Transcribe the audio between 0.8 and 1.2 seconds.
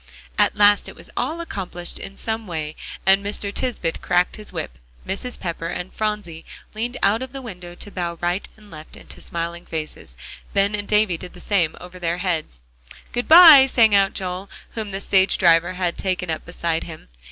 it was